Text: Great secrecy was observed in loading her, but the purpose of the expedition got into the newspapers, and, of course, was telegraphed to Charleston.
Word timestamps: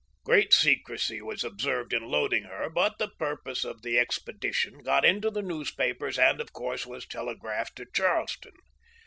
Great 0.23 0.51
secrecy 0.51 1.21
was 1.21 1.43
observed 1.43 1.93
in 1.93 2.07
loading 2.09 2.45
her, 2.45 2.71
but 2.71 2.97
the 2.97 3.09
purpose 3.19 3.63
of 3.63 3.83
the 3.83 3.99
expedition 3.99 4.79
got 4.81 5.05
into 5.05 5.29
the 5.29 5.43
newspapers, 5.43 6.17
and, 6.17 6.41
of 6.41 6.51
course, 6.53 6.87
was 6.87 7.05
telegraphed 7.05 7.75
to 7.75 7.85
Charleston. 7.93 8.55